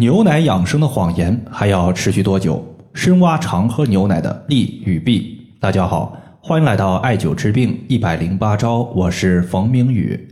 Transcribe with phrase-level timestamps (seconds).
[0.00, 2.64] 牛奶养生的谎言还要持续多久？
[2.94, 5.38] 深挖常喝牛奶的利与弊。
[5.60, 10.26] 大家好，欢迎来到艾灸治病一百零八招，我是冯明宇。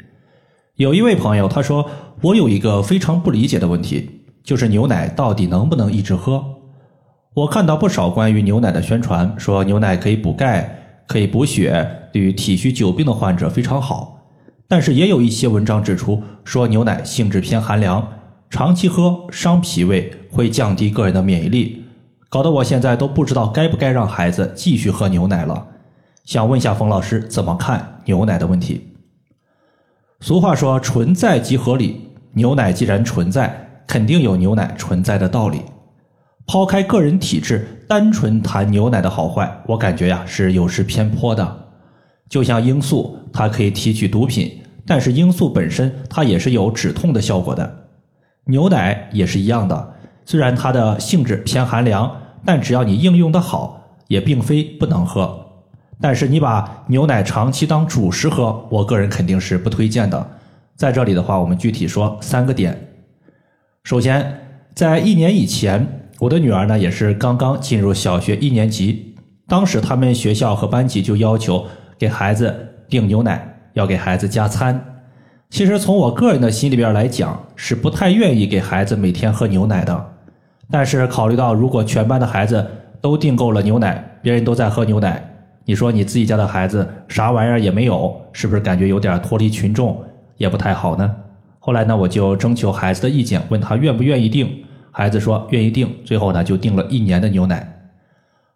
[0.76, 1.84] 有一位朋友他说，
[2.22, 4.08] 我有一个非常不理解的问题，
[4.42, 6.42] 就是牛奶到底能不能一直喝？
[7.34, 14.18] 我看到不少关于牛奶的宣传，说牛奶可以补钙、可以补血，对于体虚久病的患者非常好。
[14.66, 18.02] 但是也有一些文章指出，说牛奶性质偏寒凉。
[18.50, 21.84] 长期喝伤脾胃，会降低个人的免疫力，
[22.30, 25.66] 搞得我现在都不知道该不该让孩子继续喝牛奶了。
[26.24, 28.88] 想问一下冯老师怎么看牛奶的问题？
[30.20, 35.60] 俗话说“存在即合理”，牛奶既然存在，肯定有牛奶存在的道理。
[36.46, 41.68] 抛开个人体质，单纯谈牛奶的好坏，我感觉呀是有失偏颇的。
[42.28, 47.87] 就像罂粟，它可以提取毒品，但是罂粟本身它也是有止痛的效果的。
[48.50, 49.94] 牛奶也是一样的，
[50.24, 52.10] 虽然它的性质偏寒凉，
[52.46, 55.46] 但只要你应用的好，也并非不能喝。
[56.00, 60.26] 但是你把牛奶长期当主食喝，我个人肯定是不推荐的。
[60.76, 62.88] 在这里的话，我们具体说三个点。
[63.84, 64.40] 首先，
[64.74, 69.14] 在一年以前，我的女儿呢也是刚刚进入小学一年级，
[69.46, 71.66] 当时他们学校和班级就要求
[71.98, 74.97] 给孩子订牛奶，要给孩子加餐。
[75.50, 80.06] 其实从我个人的心里边来讲，是不太愿意给孩子每天喝牛奶的。
[80.70, 82.64] 但是考虑到如果全班的孩子
[83.00, 85.22] 都订购了牛奶，别人都在喝牛奶，
[85.64, 89.98] 你说你自己家的孩子啥玩意儿也没有，是不是感觉有点脱离群众，
[90.36, 91.16] 也不太好呢？
[91.58, 94.48] 后来呢，我就征求孩子的意见，问他愿不愿意订。
[94.90, 97.66] 孩子说愿意订，最后呢就订了一年的牛奶，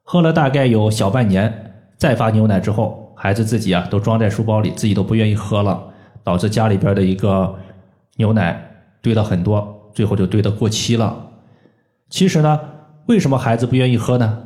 [0.02, 5.82] 喝了大概有小半年，再发牛奶之后，孩子自己啊都装在书包里，自己都不愿意喝了。
[6.24, 7.54] 导致家里边的一个
[8.16, 8.70] 牛奶
[9.00, 11.30] 堆了很多，最后就堆得过期了。
[12.08, 12.60] 其实呢，
[13.06, 14.38] 为什么孩子不愿意喝呢？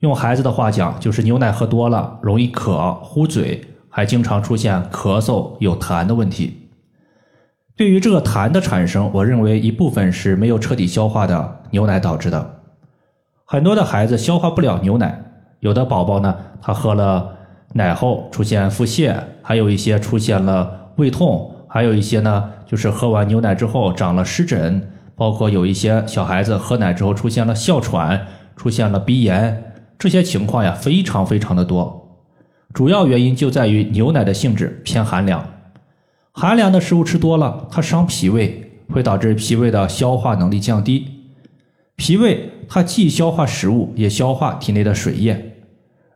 [0.00, 6.68] 用孩子的话讲，就是牛奶喝多了容易渴、糊嘴，还经常出现咳嗽、有痰的问题。
[7.76, 12.60] 对于这个痰的产生，我认为一部分是没有彻底消化的牛奶导致的。
[13.44, 15.22] 很多的孩子消化不了牛奶，
[15.60, 17.32] 有的宝宝呢，他喝了
[17.74, 20.80] 奶后出现腹泻，还有一些出现了。
[20.96, 28.26] 胃痛，还有一些呢，就是喝完牛奶之后长了湿疹，包括有一些小孩子喝奶之后出现了哮喘，
[28.56, 31.98] 出现了鼻炎，这些情况呀非常非常的多。
[32.72, 35.46] 主要原因就在于牛奶的性质偏寒凉，
[36.32, 41.06] 寒凉的食物吃多了，它伤脾胃，会导致脾胃的消化能力降低。
[41.96, 45.56] 脾胃它既消化食物，也消化体内的水液。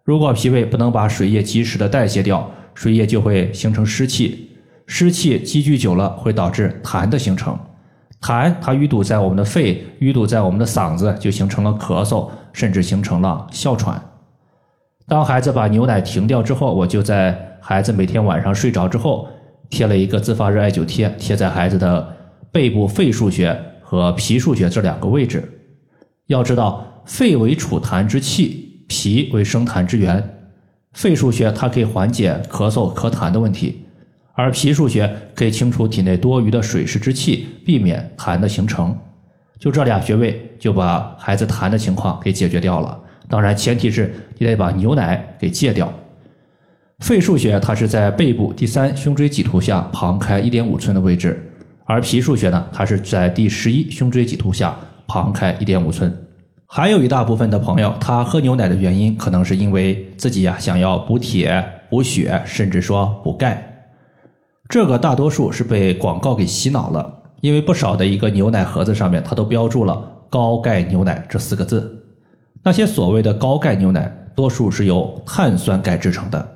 [0.02, 4.45] 如果脾胃不能把水液及时的代谢掉，水液就会形成湿气。
[4.86, 7.58] 湿气积聚久了，会导致痰的形成。
[8.20, 14.00] 痰它淤堵在我们的肺，淤堵在我们的嗓子，就形成了咳嗽，甚至形成了哮喘。
[15.06, 19.28] 当孩子把牛奶停掉之后，我就在孩子每天晚上睡着之后，
[19.70, 22.16] 贴了一个自发热艾灸贴，贴在孩子的
[22.50, 25.46] 背部肺腧穴和脾腧穴这两个位置。
[26.26, 30.40] 要知道，肺为储痰之器，脾为生痰之源。
[30.92, 33.85] 肺腧穴它可以缓解咳嗽、咳痰的问题。
[34.36, 38.96] 而脾腧穴可以清除体内多余的水湿之气，避免痰的形成。
[39.58, 43.00] 就这俩穴位，就把孩子痰的情况给解决掉了。
[43.28, 45.90] 当然，前提是你得把牛奶给戒掉。
[46.98, 51.42] 肺腧穴它是在背部第三胸椎棘突下旁开一点五寸的位置，
[51.86, 54.76] 而脾腧穴呢，它是在第十一胸椎棘突下
[55.06, 56.14] 旁开一点五寸。
[56.66, 63.75] 还有一大部分的朋友，他喝牛奶的原因，可能是因为自己呀想要补铁、补血，甚至说补钙。
[64.68, 72.04] 这个大多数是被广告给洗脑了，因为不少的一个牛奶盒子上面，它都标注了“高钙牛奶”这四个字。
[72.64, 76.46] 那些所谓的高钙牛奶，多数是由碳酸钙制成的，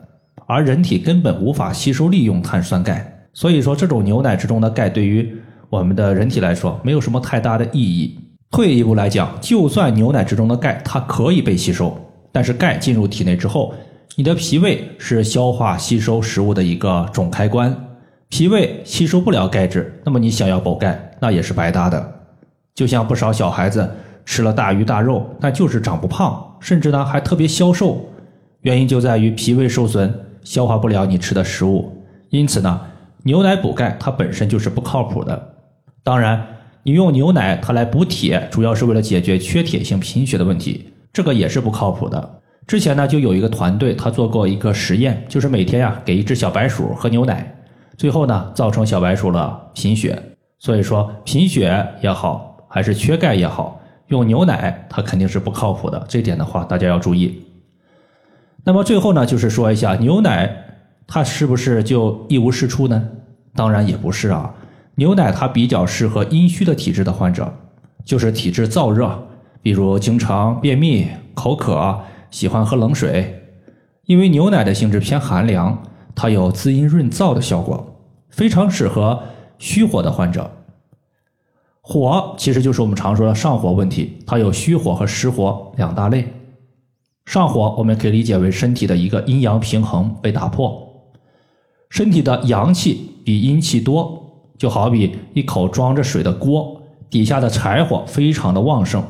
[0.47, 5.33] 而人体根本无法吸收利用碳酸钙，所以说这种牛奶之中的钙对于
[5.69, 8.19] 我们的人体来说没有什么太大的意义。
[8.51, 11.97] 退一步来讲，就算牛奶之中的钙它可以被吸收，
[12.33, 13.73] 但是钙进入体内之后，
[14.17, 17.73] 你的脾胃是消化吸收食物的一个总开关。
[18.31, 22.13] 脾胃吸收不了钙质，那么你想要补钙，那也是白搭的。
[22.77, 23.91] 就像不少小孩子
[24.25, 28.09] 吃了大鱼大肉，但就是长不胖，甚至呢还特别消瘦，
[28.61, 31.93] 原因就在于脾胃受损，消化不了你吃的食物。
[32.31, 32.81] 因此呢，
[33.25, 35.55] 牛奶补钙它本身就是不靠谱的。
[36.05, 36.41] 当然，
[36.85, 42.41] 你用牛奶它来补铁，主要是为了解决缺铁性贫血的问题，这个也是不靠谱的。
[42.69, 47.57] 之前呢就有一个团队他做过一个实验，就是每天呀给一只小白鼠喝牛奶。
[48.01, 50.19] 最后呢，造成小白鼠了贫血。
[50.59, 56.03] 所以说，贫血也好，还是缺钙也好，用牛奶它肯定是不靠谱的。
[56.09, 57.43] 这点的话，大家要注意。
[58.65, 60.51] 那么最后呢，就是说一下牛奶
[61.07, 63.07] 它是不是就一无是处呢？
[63.55, 64.55] 当然也不是啊。
[64.95, 67.53] 牛奶它比较适合阴虚的体质的患者，
[68.07, 69.13] 就是体质燥热，
[69.61, 72.01] 比如经常便秘、口渴、
[72.31, 73.43] 喜欢喝冷水。
[74.07, 75.83] 因为牛奶的性质偏寒凉，
[76.15, 77.87] 它有滋阴润燥的效果，
[78.31, 79.23] 非常适合
[79.59, 80.51] 虚火的患者。
[81.81, 86.33] 火其实就是我们常说的上火问题，它有虚火和实火两大类。
[87.27, 91.13] 上火我们可以理解为身体的一个阴阳平衡被打破，
[91.89, 94.19] 身体的阳气比阴气多。
[94.59, 99.03] 就好比一口装着水的锅，底下的柴火非常的旺盛，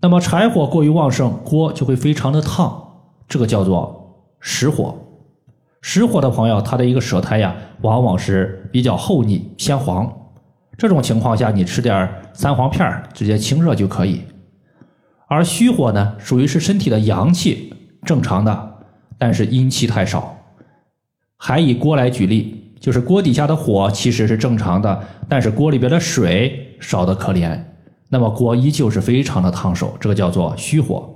[0.00, 2.80] 那么柴火过于旺盛，锅就会非常的烫，
[3.26, 4.96] 这个叫做实火。
[5.80, 10.10] 实火的朋友，他的一个舌苔呀，往往是比较厚腻偏黄，
[10.76, 14.22] 这种情况下，你吃点三黄片直接清热就可以。
[15.28, 17.72] 而虚火呢，属于是身体的阳气
[18.04, 18.78] 正常的，
[19.18, 20.36] 但是阴气太少。
[21.36, 22.58] 还以锅来举例。
[22.80, 27.62] 就是锅底下的火其实是正常的，但是锅里边的水少得可怜，
[28.08, 31.14] 那么锅依旧是非常的烫手，这个叫做虚火。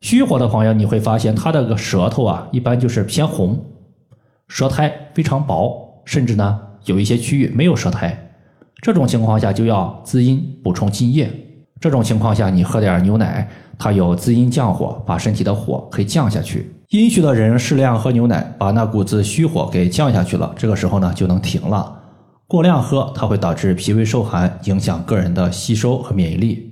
[0.00, 3.58] 虚火的朋友，你会发现他的个舌头啊，一般就是偏红，
[4.46, 8.30] 舌苔非常薄，甚至呢有一些区域没有舌苔。
[8.80, 11.28] 这种情况下就要滋阴补充津液。
[11.80, 16.72] 这种情况下，你喝点牛奶，它有滋阴降火，把身体的火可以降下去。
[16.90, 20.52] 阴虚的人适量喝牛奶，把那股子虚火给降下去了。
[20.56, 22.00] 这个时候呢，就能停了。
[22.46, 26.67] 过量喝，它会导致脾胃受寒，影响个人的吸收和免疫力。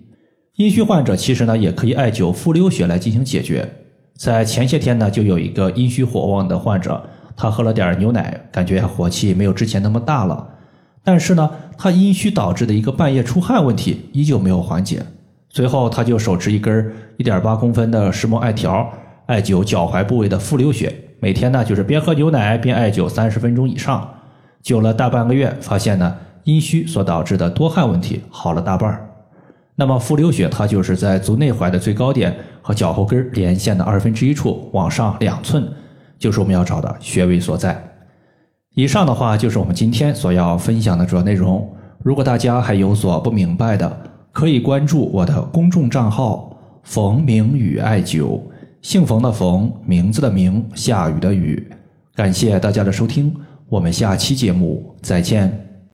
[0.57, 3.71] 阴虚患者其实呢，也可以艾灸复溜血来进行解决。
[4.17, 7.03] 在前些天呢，就有一个阴虚火旺的患者，
[7.37, 10.49] 他喝了点牛奶，感觉火气没有之前那么大了。
[11.05, 15.03] 但是呢，他阴虚导致的一个半夜出汗问题依旧没有缓解。
[15.51, 18.91] 随后他就手持一根一点八公分的石墨艾条。
[19.27, 24.09] 艾灸脚踝部位的复溜血，每天呢就是边喝牛奶边艾灸三十分钟以上，
[24.65, 29.03] 灸了大半个月，发现呢阴虚所导致的多汗问题好了大半儿。
[29.77, 35.69] 那么复溜血它就是在足内踝的最高点和脚后跟连线的二分之一处往上两寸，
[36.19, 37.81] 就是我们要找的穴位所在。
[38.75, 41.71] 以上的话就是我们今天所要分享的主要内容。
[42.03, 44.01] 如果大家还有所不明白的，
[44.33, 48.41] 可以关注我的公众账号“冯明宇艾灸”。
[48.83, 51.67] 姓冯的冯，名字的名，下雨的雨。
[52.15, 53.35] 感谢大家的收听，
[53.69, 55.66] 我们下期节目再见。